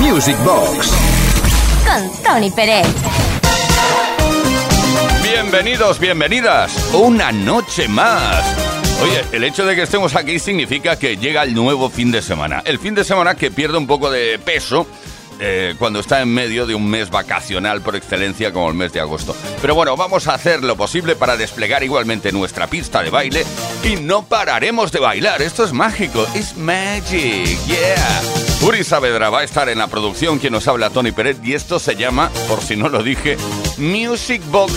[0.00, 0.90] Music Box.
[1.84, 2.86] Con Tony Pérez.
[5.22, 6.92] Bienvenidos, bienvenidas.
[6.92, 8.44] Una noche más.
[9.02, 12.62] Oye, el hecho de que estemos aquí significa que llega el nuevo fin de semana.
[12.64, 14.86] El fin de semana que pierde un poco de peso
[15.38, 19.00] eh, cuando está en medio de un mes vacacional por excelencia como el mes de
[19.00, 19.36] agosto.
[19.60, 23.44] Pero bueno, vamos a hacer lo posible para desplegar igualmente nuestra pista de baile
[23.84, 25.42] y no pararemos de bailar.
[25.42, 28.22] Esto es mágico, es magic, yeah.
[28.62, 31.78] Uri Saavedra va a estar en la producción, quien nos habla Tony Pérez, y esto
[31.78, 33.36] se llama, por si no lo dije,
[33.76, 34.72] Music Box.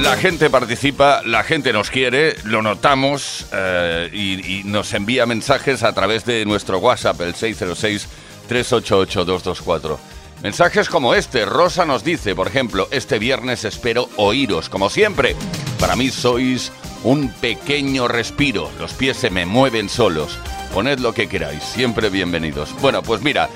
[0.00, 5.82] La gente participa, la gente nos quiere, lo notamos eh, y, y, nos envía mensajes
[5.82, 10.15] a través de nuestro WhatsApp, el 606-388-224.
[10.42, 15.34] Mensajes como este, Rosa nos dice, por ejemplo, este viernes espero oíros, como siempre.
[15.80, 16.72] Para mí sois
[17.02, 20.38] un pequeño respiro, los pies se me mueven solos.
[20.74, 22.74] Poned lo que queráis, siempre bienvenidos.
[22.80, 23.48] Bueno, pues mira,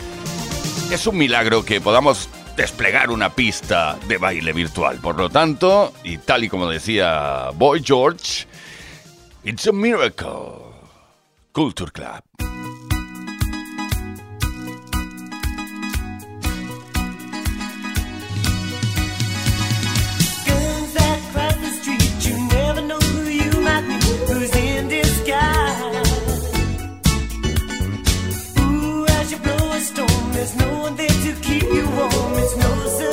[0.91, 4.99] es un milagro que podamos desplegar una pista de baile virtual.
[4.99, 8.47] Por lo tanto, y tal y como decía Boy George,
[9.45, 10.71] it's a miracle.
[11.53, 12.23] Culture Club.
[30.41, 32.33] There's no one there to keep you warm.
[32.39, 33.10] It's no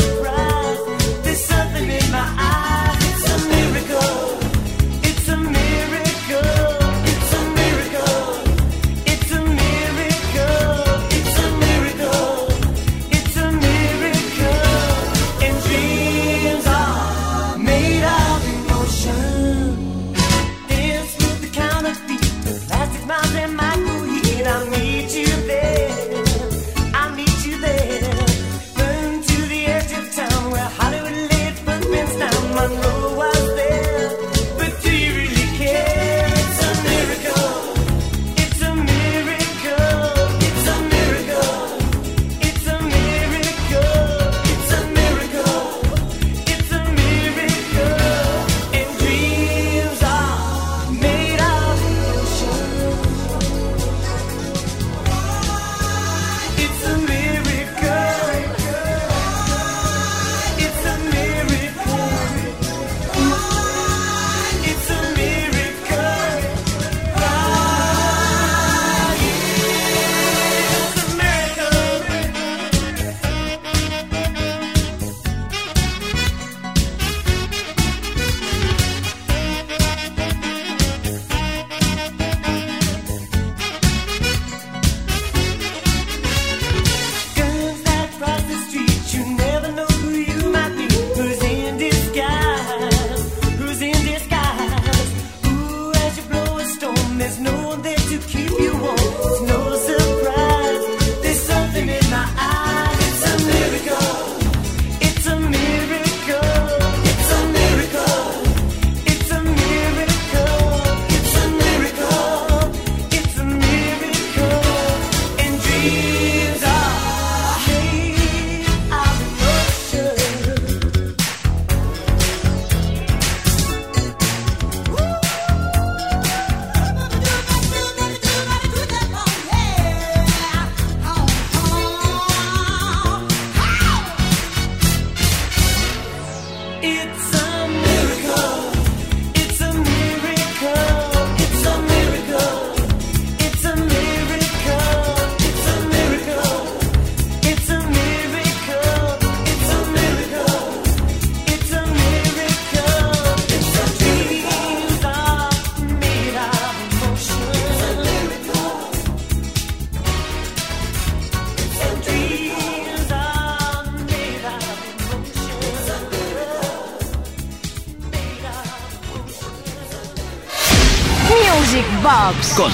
[172.57, 172.67] Top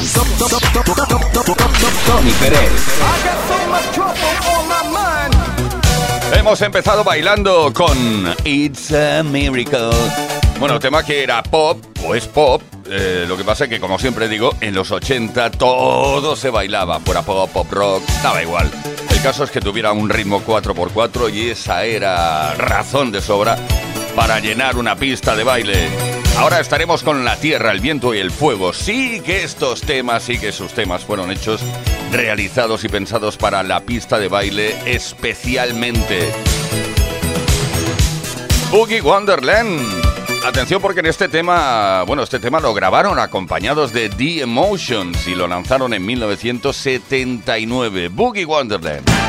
[2.08, 2.72] Tony Pérez.
[6.38, 9.90] Hemos empezado bailando con It's a Miracle.
[10.58, 12.62] Bueno, tema que era pop, o es pop.
[12.90, 17.02] eh, lo que pasa es que, como siempre digo, en los 80 todo se bailaba.
[17.02, 18.72] Fuera pop, pop rock, daba igual.
[19.10, 23.58] El caso es que tuviera un ritmo 4x4 y esa era razón de sobra
[24.16, 26.23] para llenar una pista de baile.
[26.38, 28.74] Ahora estaremos con la tierra, el viento y el fuego.
[28.74, 31.62] Sí que estos temas, sí que sus temas fueron hechos,
[32.12, 36.30] realizados y pensados para la pista de baile especialmente.
[38.72, 39.80] Boogie Wonderland.
[40.44, 45.36] Atención porque en este tema, bueno, este tema lo grabaron acompañados de The Emotions y
[45.36, 48.10] lo lanzaron en 1979.
[48.10, 49.23] Boogie Wonderland.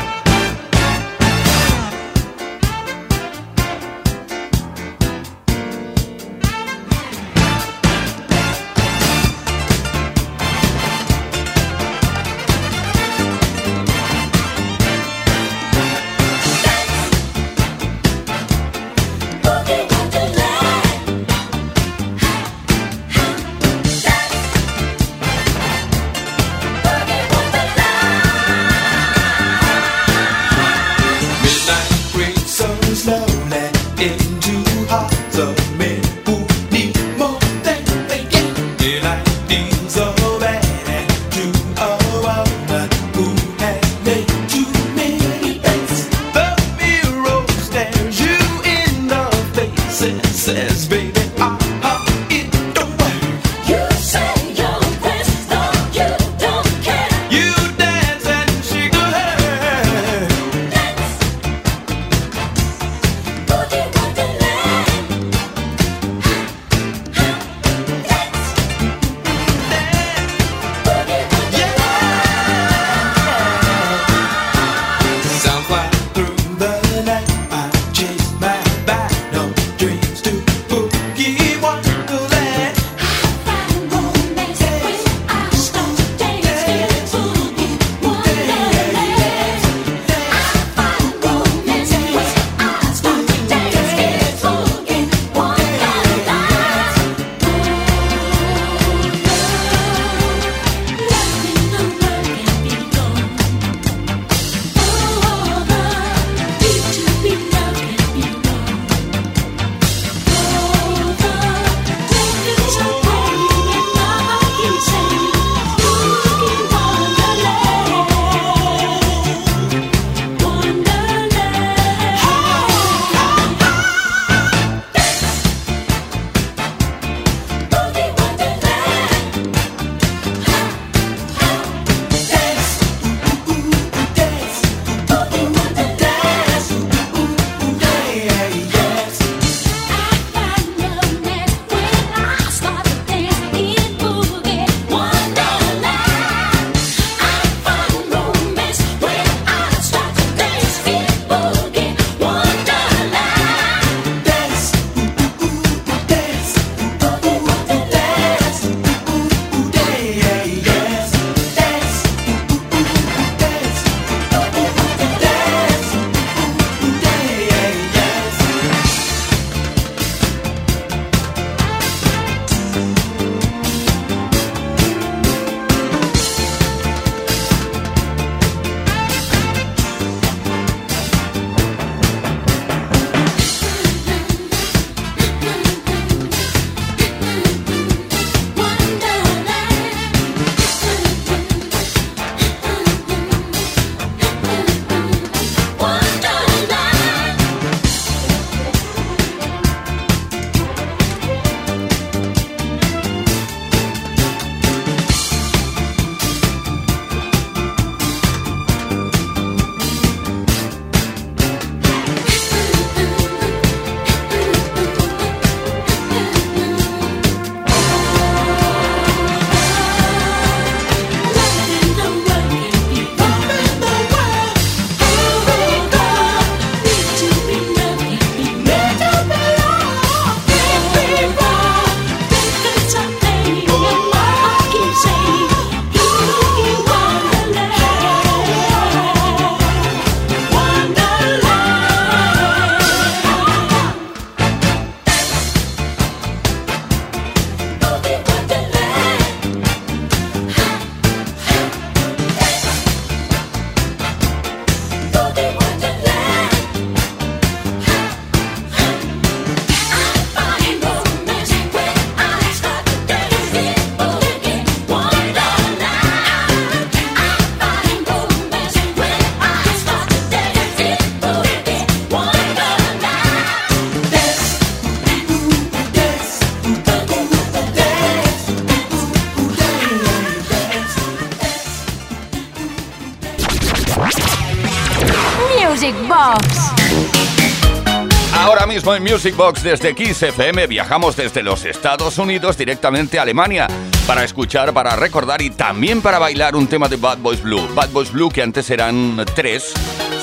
[289.15, 293.65] Music Box desde Kiss FM viajamos desde los Estados Unidos directamente a Alemania
[294.05, 297.65] para escuchar, para recordar y también para bailar un tema de Bad Boys Blue.
[297.73, 299.73] Bad Boys Blue que antes eran tres,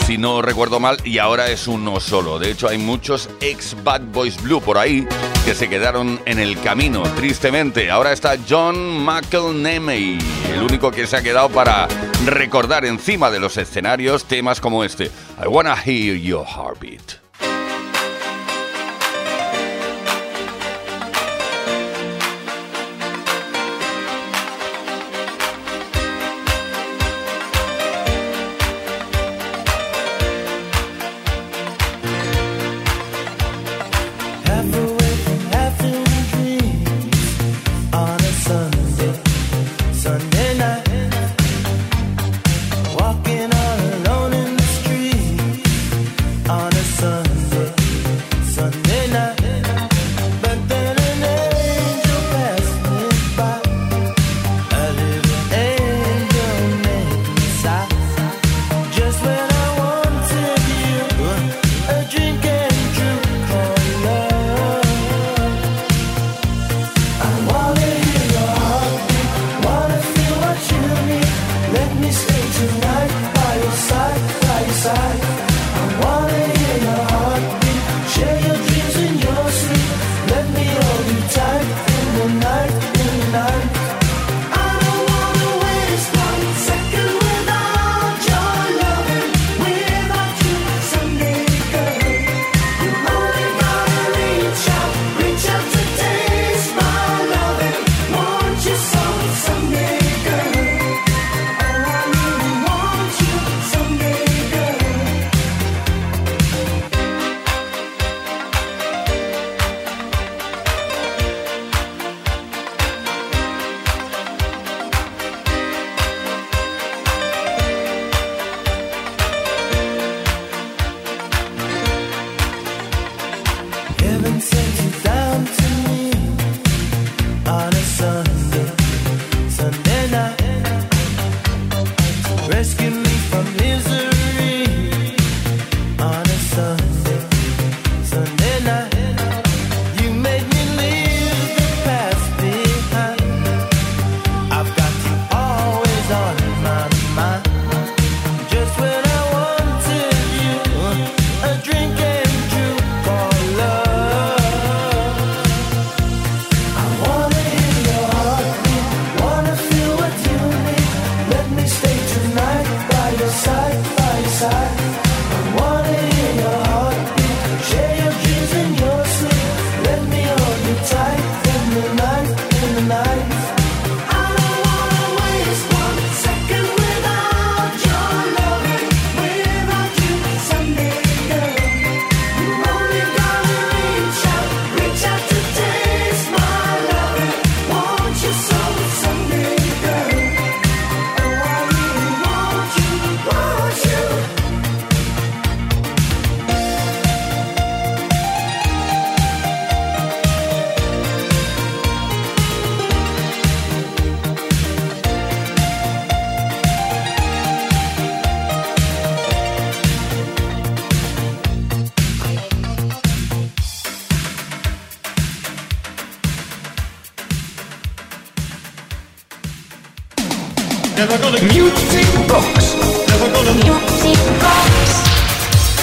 [0.06, 2.38] si no recuerdo mal, y ahora es uno solo.
[2.38, 5.08] De hecho hay muchos ex Bad Boys Blue por ahí
[5.46, 7.90] que se quedaron en el camino, tristemente.
[7.90, 10.18] Ahora está John McElnamee,
[10.52, 11.88] el único que se ha quedado para
[12.26, 15.06] recordar encima de los escenarios temas como este.
[15.42, 17.21] I wanna hear your heartbeat.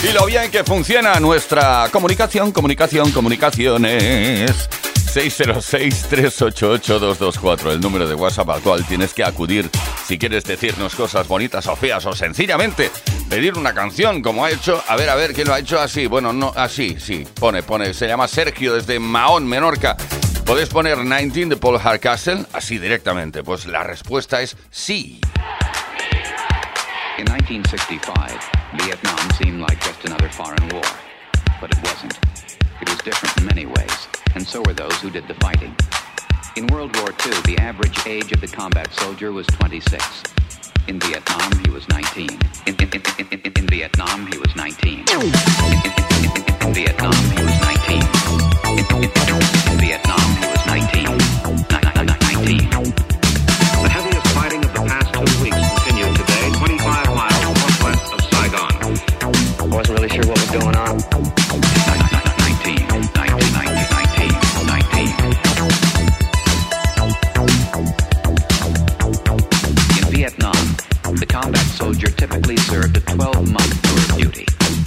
[0.02, 4.70] Y lo bien que funciona nuestra comunicación, comunicación, comunicaciones.
[5.14, 9.70] 606-388-224, el número de WhatsApp al cual tienes que acudir
[10.06, 12.92] si quieres decirnos cosas bonitas o feas o sencillamente
[13.28, 14.84] pedir una canción como ha hecho.
[14.88, 16.06] A ver, a ver, ¿quién lo ha hecho así?
[16.06, 17.92] Bueno, no, así, sí, pone, pone.
[17.94, 19.98] Se llama Sergio desde Mahón, Menorca.
[20.46, 22.46] ¿Podés poner 19 de Paul Hardcastle?
[22.54, 23.44] Así directamente.
[23.44, 25.20] Pues la respuesta es sí.
[27.20, 28.40] In 1965,
[28.80, 30.88] Vietnam seemed like just another foreign war.
[31.60, 32.18] But it wasn't.
[32.80, 35.76] It was different in many ways, and so were those who did the fighting.
[36.56, 40.24] In World War II, the average age of the combat soldier was 26.
[40.88, 42.40] In Vietnam, he was 19.
[42.68, 43.02] In, in, in,
[43.54, 45.00] in, Vietnam, he was 19.
[45.00, 45.20] In, in, in,
[46.24, 46.32] in,
[46.68, 47.70] in Vietnam, he was 19.
[71.90, 74.46] Soldier typically served a 12-month tour of duty,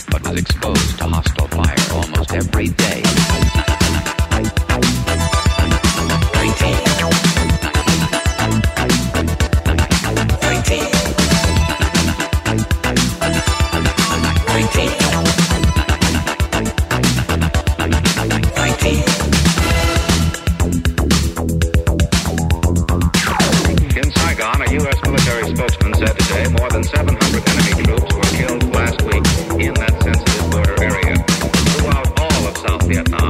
[0.08, 3.02] but was exposed to hostile fire almost every day.
[26.06, 29.24] said today more than 700 enemy troops were killed last week
[29.62, 31.14] in that sensitive border area.
[31.78, 33.21] Throughout all of South Vietnam,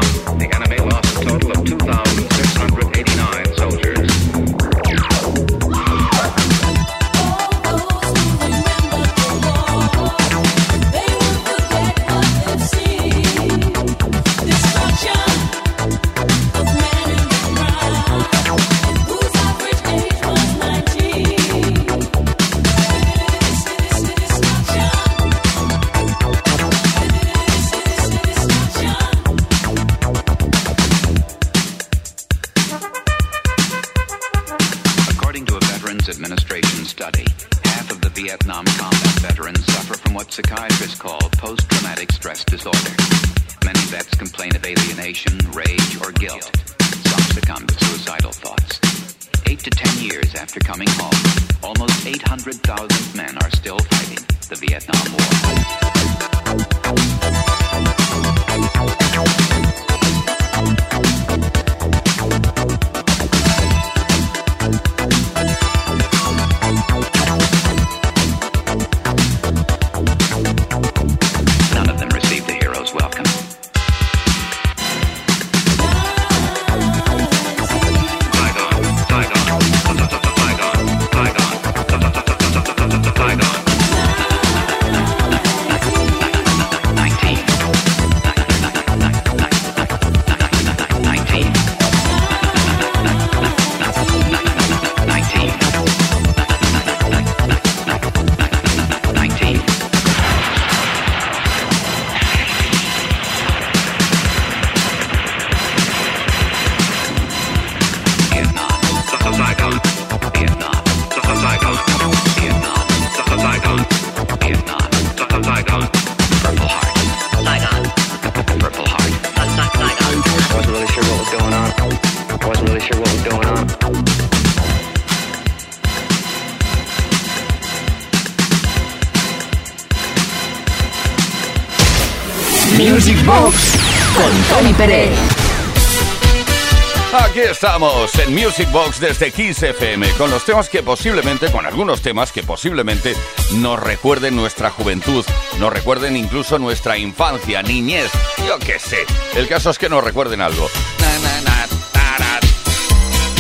[137.65, 142.33] estamos en Music Box desde Kiss FM con los temas que posiblemente, con algunos temas
[142.33, 143.15] que posiblemente
[143.55, 145.25] nos recuerden nuestra juventud,
[145.61, 148.11] nos recuerden incluso nuestra infancia, niñez,
[148.49, 149.07] yo qué sé.
[149.37, 150.69] El caso es que nos recuerden algo.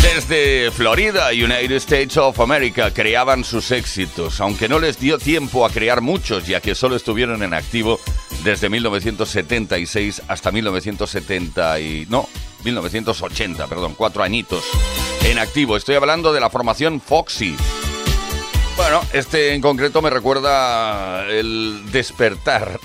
[0.05, 5.71] Desde Florida, United States of America, creaban sus éxitos, aunque no les dio tiempo a
[5.71, 7.99] crear muchos, ya que solo estuvieron en activo
[8.45, 12.07] desde 1976 hasta 1970 y...
[12.09, 12.29] no,
[12.64, 14.64] 1980, perdón, cuatro añitos
[15.25, 15.77] en activo.
[15.77, 17.57] Estoy hablando de la formación Foxy.
[18.77, 22.81] Bueno, este en concreto me recuerda el despertar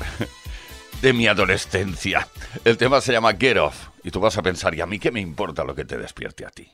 [1.02, 2.28] de mi adolescencia.
[2.66, 3.88] El tema se llama Get Off.
[4.04, 6.46] Y tú vas a pensar, ¿y a mí qué me importa lo que te despierte
[6.46, 6.72] a ti?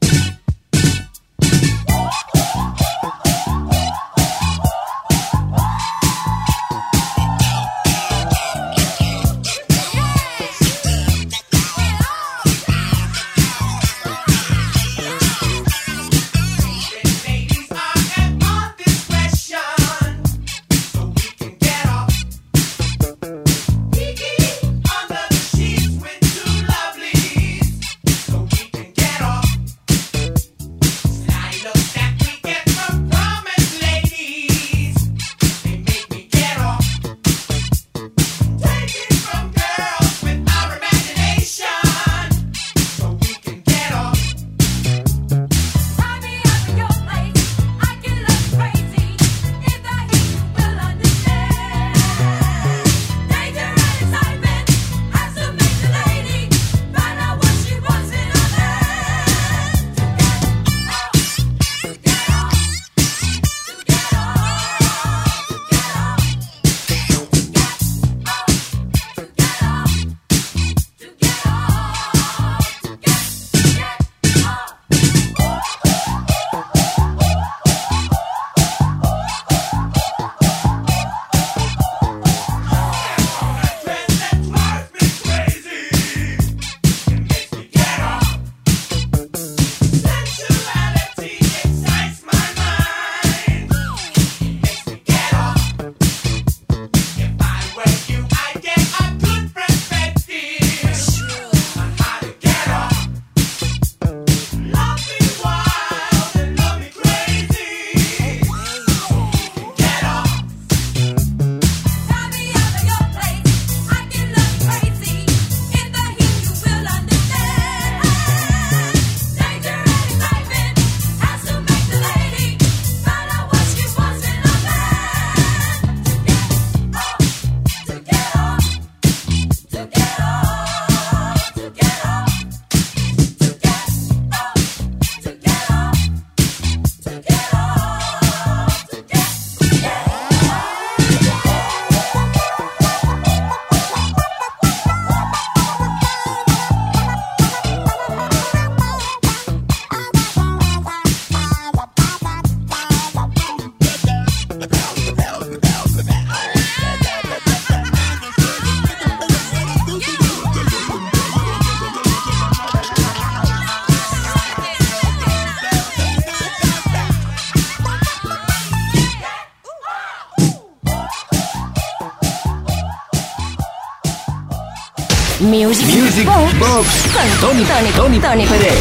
[175.53, 178.73] Music, Music Box, Box con Tony, Tony, Tony, Tony Pérez.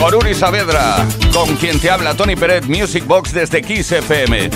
[0.00, 4.50] Con Uri Saavedra, con quien te habla Tony Pérez, Music Box desde Kiss FM.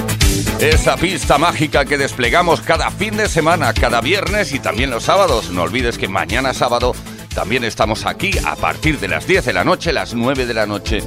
[0.58, 5.50] Esa pista mágica que desplegamos cada fin de semana, cada viernes y también los sábados.
[5.50, 6.92] No olvides que mañana sábado
[7.32, 10.66] también estamos aquí a partir de las 10 de la noche, las 9 de la
[10.66, 10.98] noche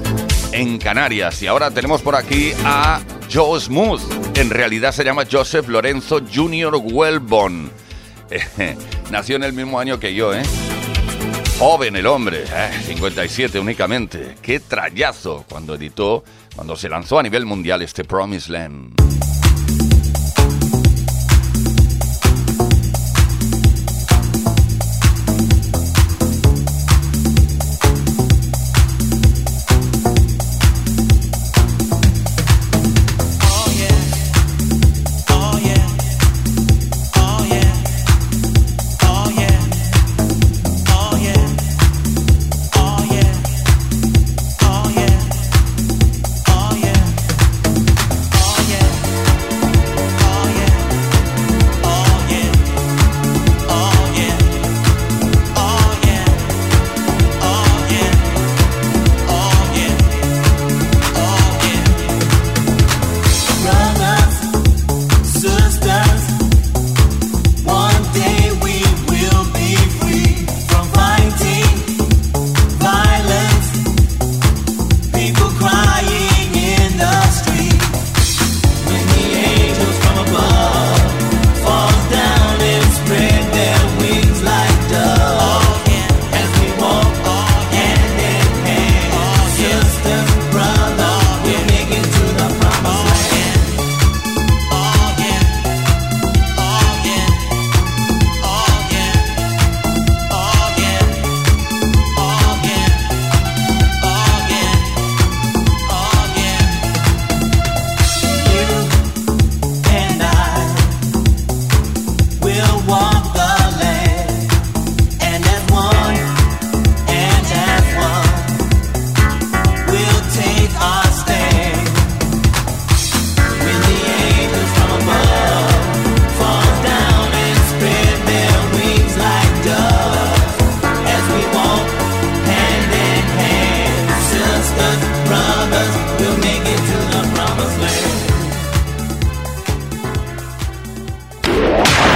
[0.53, 1.41] en Canarias.
[1.41, 3.01] Y ahora tenemos por aquí a
[3.33, 4.37] Joe Smooth.
[4.37, 6.75] En realidad se llama Joseph Lorenzo Jr.
[6.75, 7.71] Wellborn.
[9.11, 10.43] Nació en el mismo año que yo, ¿eh?
[11.57, 14.35] Joven el hombre, eh, 57 únicamente.
[14.39, 16.23] Qué trayazo cuando editó,
[16.55, 19.32] cuando se lanzó a nivel mundial este Promised Land.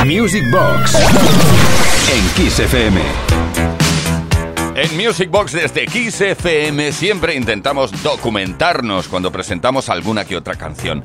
[0.08, 0.96] Music Box
[2.10, 3.02] en Kiss FM.
[4.76, 11.02] En Music Box desde Kiss FM siempre intentamos documentarnos cuando presentamos alguna que otra canción.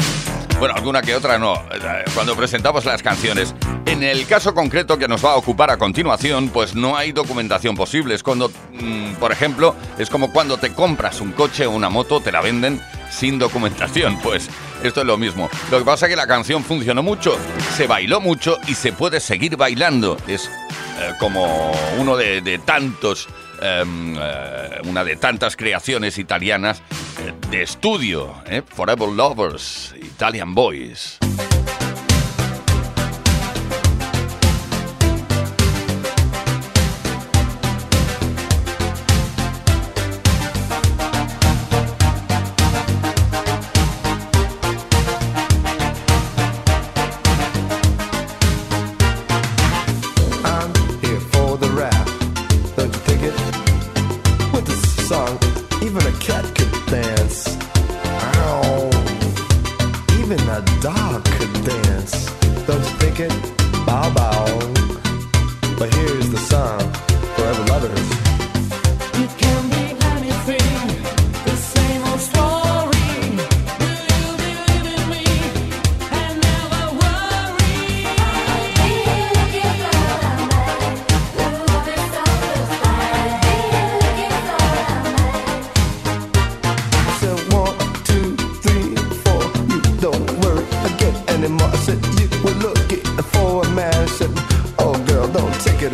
[0.60, 3.56] Bueno, alguna que otra no, eh, cuando presentamos las canciones.
[3.86, 7.74] En el caso concreto que nos va a ocupar a continuación, pues no hay documentación
[7.74, 8.14] posible.
[8.14, 12.20] Es cuando, mm, por ejemplo, es como cuando te compras un coche o una moto,
[12.20, 14.20] te la venden sin documentación.
[14.20, 14.48] Pues
[14.82, 15.48] esto es lo mismo.
[15.70, 17.36] Lo que pasa es que la canción funcionó mucho,
[17.76, 20.16] se bailó mucho y se puede seguir bailando.
[20.26, 23.28] Es eh, como uno de, tantos,
[23.60, 26.82] em, eh, una de tantas creaciones italianas
[27.20, 28.34] eh, de estudio.
[28.74, 31.18] Forever Lovers, Italian Boys.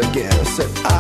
[0.01, 0.33] Again.
[0.33, 0.98] I said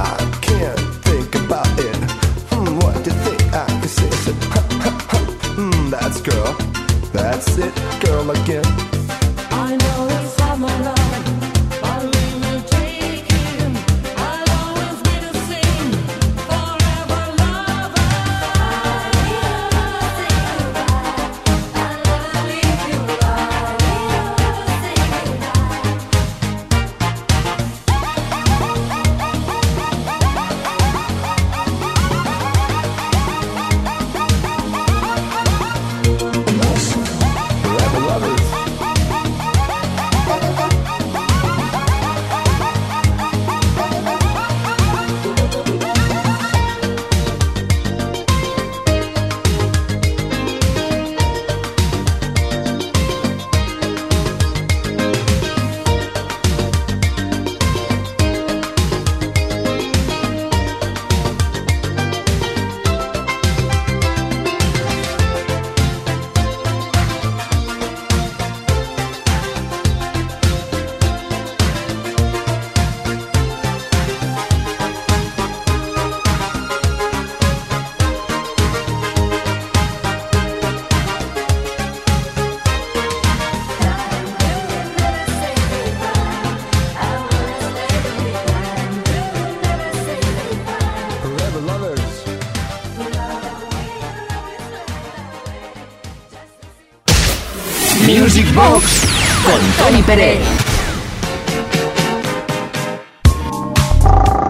[98.09, 99.03] Music Box
[99.45, 100.39] con Tony Pérez.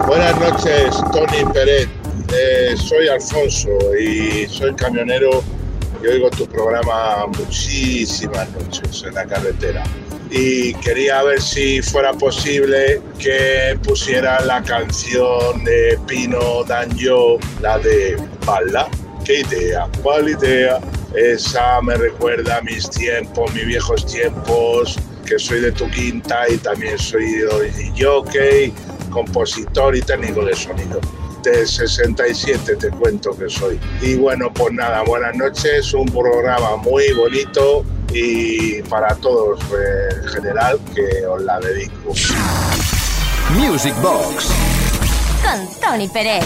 [0.07, 1.89] Buenas noches, Tony Pérez.
[2.33, 3.69] Eh, soy Alfonso
[3.99, 5.43] y soy camionero
[6.01, 9.83] y oigo tu programa muchísimas noches en la carretera.
[10.31, 18.15] Y quería ver si fuera posible que pusiera la canción de Pino Danjo, la de
[18.45, 18.87] Bala.
[19.25, 19.85] ¿Qué idea?
[20.01, 20.79] ¿Cuál idea?
[21.15, 26.57] Esa me recuerda a mis tiempos, mis viejos tiempos, que soy de tu quinta y
[26.57, 27.43] también soy
[27.99, 28.73] jockey,
[29.09, 30.99] compositor y técnico de sonido.
[31.43, 33.79] De 67 te cuento que soy.
[34.01, 40.79] Y bueno, pues nada, buenas noches, un programa muy bonito y para todos en general
[40.93, 42.13] que os la dedico.
[43.55, 44.49] Music Box.
[45.43, 46.45] Con Tony Pérez.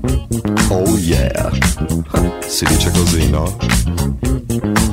[0.73, 1.49] Oh yeah,
[2.47, 3.57] si dice così, no?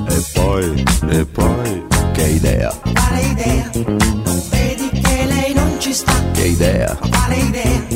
[0.09, 3.71] E poi, e poi, che idea, Quale idea?
[3.75, 6.12] Non vedi che lei non ci sta?
[6.33, 7.87] che idea, Quale idea?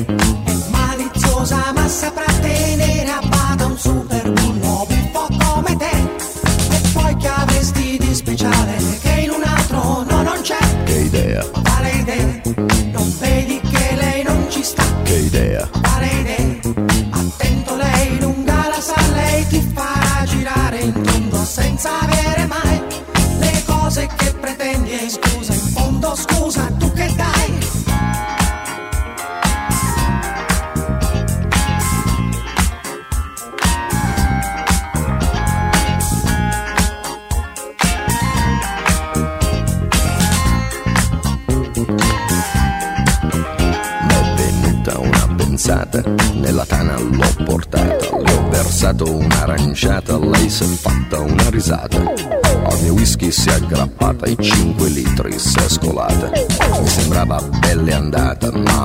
[0.45, 3.11] È maliziosa ma saprà tenere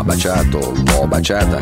[0.07, 1.61] baciato, l'ho baciata.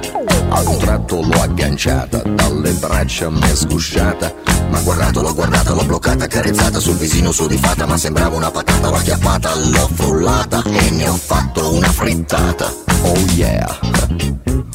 [0.50, 4.32] Ad un tratto l'ho agganciata, dalle braccia mi è sgusciata.
[4.70, 8.96] Ma guardato, l'ho guardata, l'ho bloccata, carezzata sul visino sudifata, ma sembrava una patata, l'ho
[8.98, 12.72] acchiappata, l'ho frullata e ne ho fatto una frittata.
[13.02, 13.80] Oh yeah,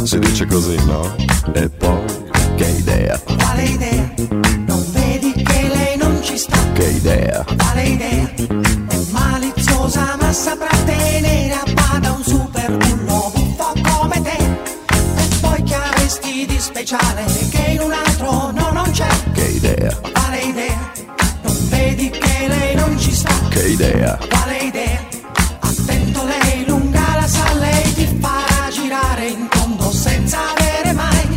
[0.03, 1.15] si dice così, no?
[1.55, 2.05] E poi,
[2.57, 4.15] che idea, Quale idea?
[4.67, 6.59] Non vedi che lei non ci sta?
[6.75, 8.31] che idea, Quale idea?
[8.89, 11.60] È maliziosa ma saprà tenere
[23.61, 25.01] che idea, Quale idea?
[25.61, 31.29] Attento lei lunga la sa, lei ti farà girare in tondo senza avere mai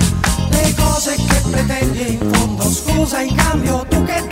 [0.50, 2.64] le cose che pretendi in fondo.
[2.64, 4.26] Scusa in cambio tu che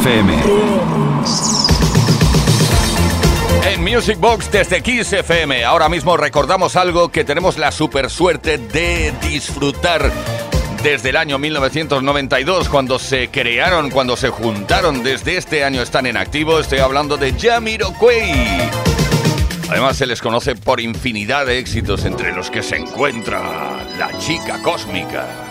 [0.00, 0.34] FM.
[3.66, 5.62] En Music Box desde Kiss FM.
[5.64, 10.10] Ahora mismo recordamos algo que tenemos la super suerte de disfrutar
[10.82, 15.02] desde el año 1992, cuando se crearon, cuando se juntaron.
[15.02, 16.58] Desde este año están en activo.
[16.58, 18.70] Estoy hablando de Jamiroquai.
[19.68, 23.42] Además, se les conoce por infinidad de éxitos, entre los que se encuentra
[23.98, 25.49] la chica cósmica.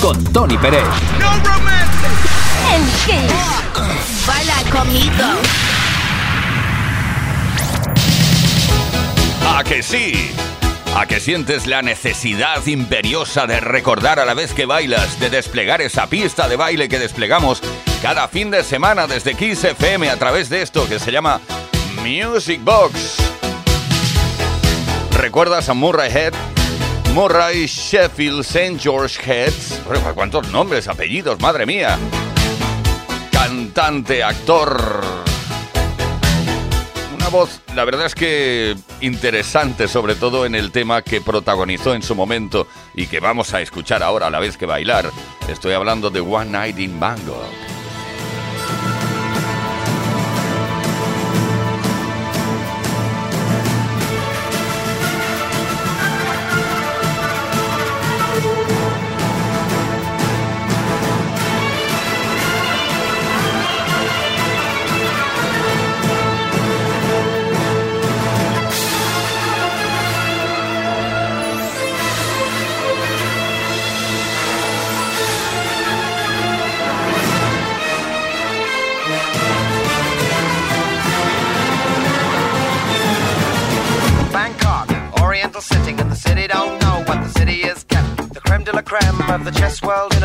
[0.00, 0.84] Con Tony Pérez.
[2.72, 4.26] En Kiss.
[4.26, 5.24] Baila conmigo.
[9.48, 10.30] ¿A que sí?
[10.94, 15.80] ¿A que sientes la necesidad imperiosa de recordar a la vez que bailas, de desplegar
[15.80, 17.60] esa pista de baile que desplegamos
[18.02, 21.40] cada fin de semana desde Kiss FM a través de esto que se llama
[22.04, 23.16] Music Box?
[25.16, 26.34] ¿Recuerdas a Murray Head?
[27.14, 28.78] Murray Sheffield St.
[28.78, 29.80] George Heads.
[30.14, 31.40] ¿Cuántos nombres, apellidos?
[31.40, 31.98] Madre mía.
[33.32, 35.00] Cantante, actor.
[37.14, 42.02] Una voz, la verdad es que interesante, sobre todo en el tema que protagonizó en
[42.02, 45.10] su momento y que vamos a escuchar ahora a la vez que bailar.
[45.48, 47.69] Estoy hablando de One Night in Bangkok.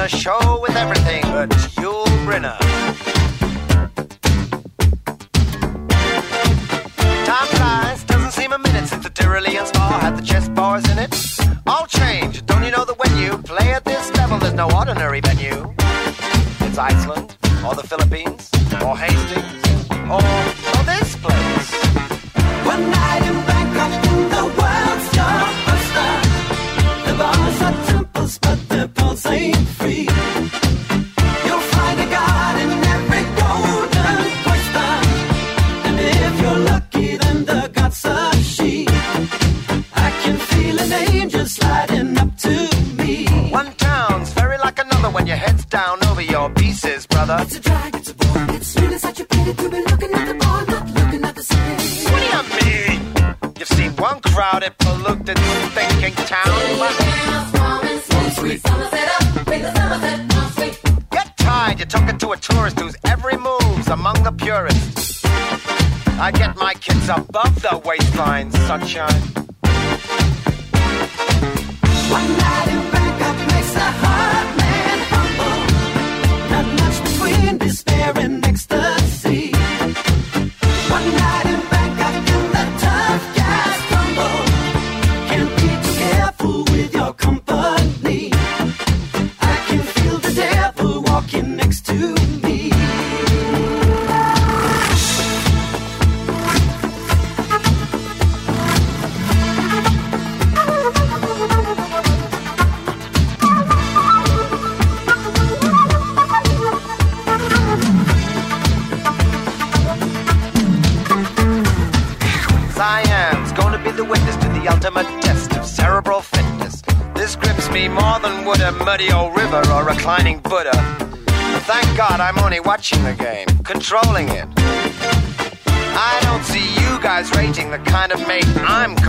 [0.08, 0.45] Chess world in a show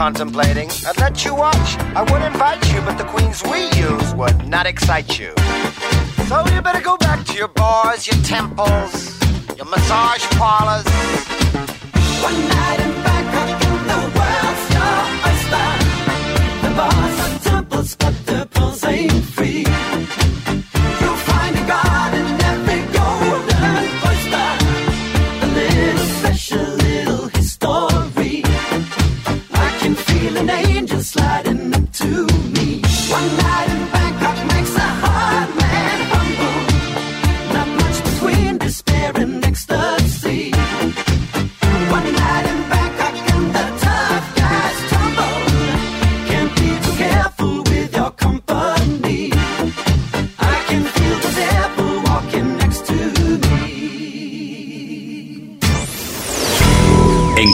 [0.07, 0.71] contemplating.
[0.87, 4.65] I'd let you watch, I would invite you, but the queens we use would not
[4.65, 5.33] excite you.
[6.29, 8.95] So you better go back to your bars, your temples,
[9.57, 10.87] your massage parlors.
[12.23, 13.06] One night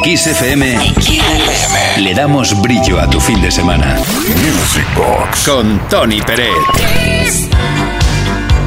[0.03, 0.95] Kiss FM,
[1.99, 3.95] le damos brillo a tu fin de semana.
[3.95, 6.51] Music Box con Tony Peret.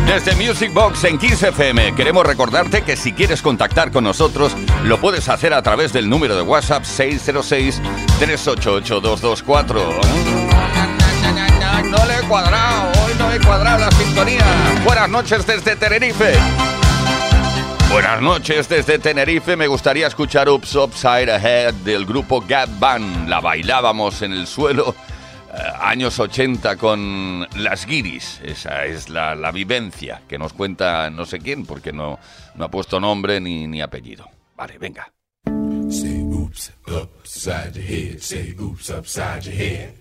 [0.07, 4.55] Desde Music Box en Kiss FM queremos recordarte que si quieres contactar con nosotros
[4.85, 9.75] lo puedes hacer a través del número de WhatsApp 606-388-224.
[11.83, 14.45] No le he cuadrado, hoy no he cuadrado la sintonía.
[14.85, 16.35] Buenas noches desde Tenerife.
[17.95, 19.55] Buenas noches desde Tenerife.
[19.55, 23.29] Me gustaría escuchar Ups Upside Ahead del grupo Gap Band.
[23.29, 24.93] La bailábamos en el suelo
[25.53, 28.41] eh, años 80 con las guiris.
[28.43, 32.19] Esa es la, vivencia que nos cuenta no sé quién, porque no,
[32.55, 34.29] no ha puesto nombre ni, ni apellido.
[34.57, 35.09] Vale, venga.
[35.89, 38.19] Say oops upside your head.
[38.19, 39.93] Say oops upside your head.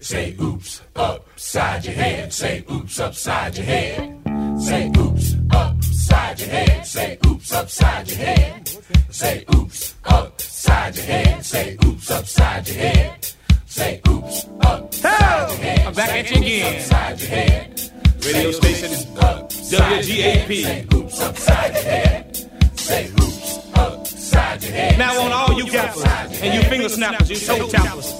[0.00, 2.30] Say oops upside your head.
[2.30, 4.60] Say oops upside your head.
[4.60, 6.86] Say oops upside your head.
[6.86, 8.68] Say oops upside your head.
[9.10, 11.44] Say oops upside your head.
[11.44, 13.26] Say oops upside your head.
[13.66, 15.86] Say oops upside your head.
[15.86, 16.76] I'm back at you again.
[16.76, 17.80] Upside your head.
[18.24, 20.62] Radio station WGAP.
[20.62, 22.36] Say oops upside your head.
[22.74, 24.98] Say oops upside your head.
[24.98, 26.04] Now on all you gappers
[26.42, 28.12] and you finger snappers, you toe tappers,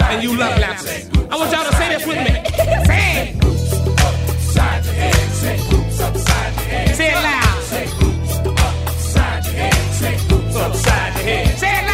[0.00, 1.10] and you love lappers.
[1.30, 2.32] I want y'all to say this with me.
[2.86, 3.44] Say it.
[3.44, 5.13] Upside your head.
[5.34, 6.96] Say oops upside your.
[6.96, 7.62] Say it loud.
[7.62, 9.74] Say oops upside your head.
[10.00, 11.58] Say oops upside your head.
[11.58, 11.93] Say it loud.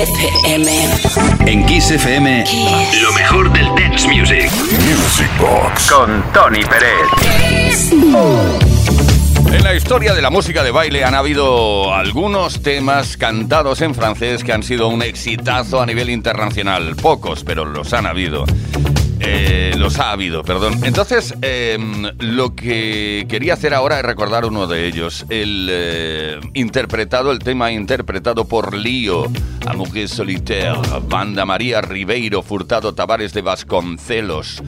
[0.00, 0.72] FM.
[1.44, 2.44] En Kiss FM,
[3.02, 4.50] lo mejor del dance music.
[4.50, 5.90] Music Box.
[5.90, 7.92] Con Tony Pérez.
[9.52, 14.42] En la historia de la música de baile han habido algunos temas cantados en francés
[14.42, 16.96] que han sido un exitazo a nivel internacional.
[16.96, 18.46] Pocos, pero los han habido.
[19.20, 20.80] Eh, los ha habido, perdón.
[20.84, 25.26] Entonces, em, lo que quería hacer ahora es recordar uno de ellos.
[25.28, 29.26] El eh, interpretado, el tema interpretado por Lío,
[29.66, 30.72] A Mujer Solitaire,
[31.08, 34.62] Banda María Ribeiro Furtado Tavares de Vasconcelos.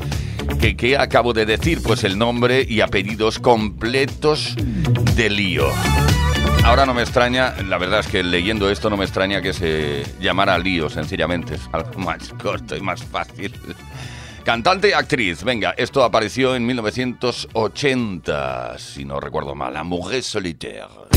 [0.60, 1.82] ¿Qué, ¿Qué acabo de decir?
[1.82, 4.54] Pues el nombre y apellidos completos
[5.16, 5.66] de Lío.
[6.64, 10.04] Ahora no me extraña, la verdad es que leyendo esto no me extraña que se
[10.20, 11.54] llamara Lío, sencillamente.
[11.54, 13.52] Es algo más corto y más fácil.
[14.44, 15.44] Cantante, actriz.
[15.44, 19.74] Venga, esto apareció en 1980, si no recuerdo mal.
[19.74, 21.11] La Mujer Solitaire.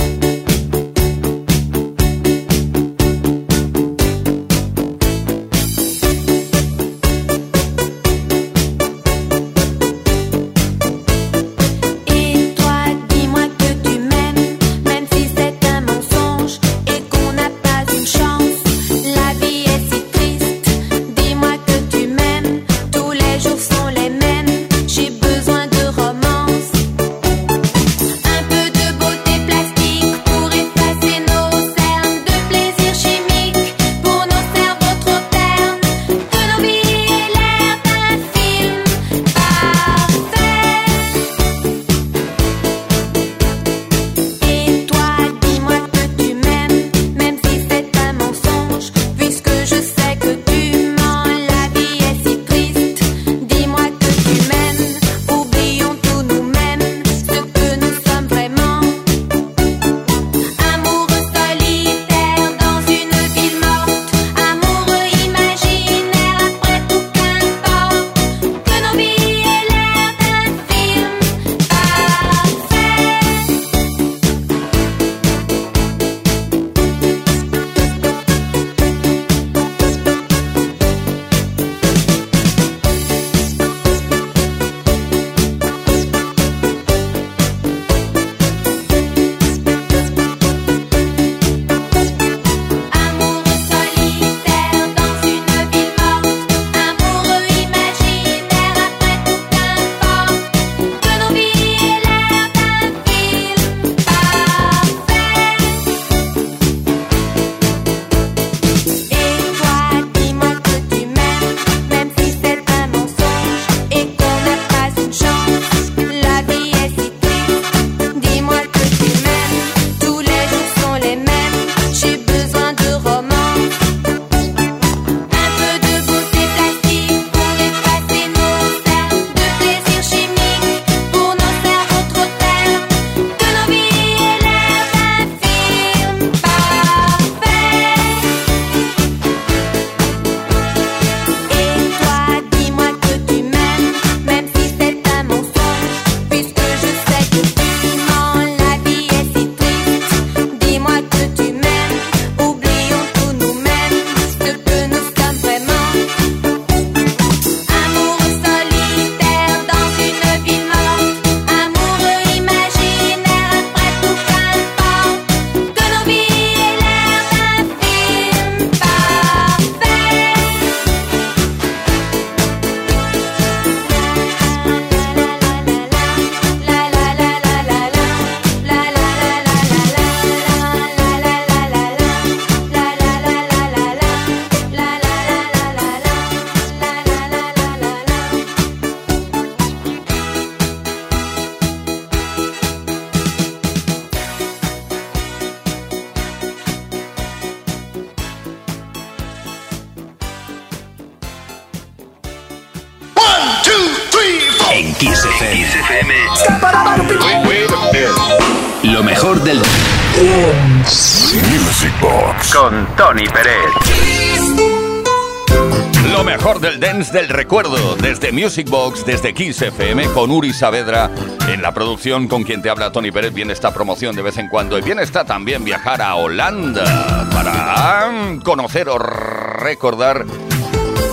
[217.45, 221.11] recuerdo desde Music Box, desde 15 FM, con Uri Saavedra
[221.47, 223.35] en la producción, con quien te habla Tony Pérez.
[223.35, 228.09] Bien esta promoción de vez en cuando y bien está también viajar a Holanda para
[228.43, 230.25] conocer o recordar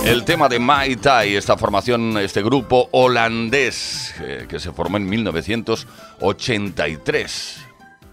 [0.05, 5.07] el tema de Mai Tai, esta formación, este grupo holandés eh, que se formó en
[5.07, 7.57] 1983.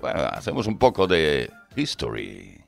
[0.03, 2.60] Bueno, hacemos un poco de history.